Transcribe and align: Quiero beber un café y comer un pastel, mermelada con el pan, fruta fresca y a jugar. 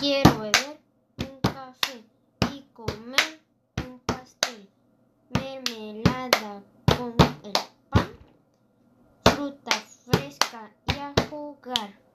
Quiero 0.00 0.38
beber 0.38 0.80
un 1.18 1.40
café 1.42 2.02
y 2.54 2.62
comer 2.72 3.38
un 3.86 3.98
pastel, 4.06 4.66
mermelada 5.28 6.62
con 6.96 7.14
el 7.44 7.52
pan, 7.90 8.08
fruta 9.24 9.72
fresca 10.06 10.70
y 10.86 10.98
a 10.98 11.12
jugar. 11.28 12.09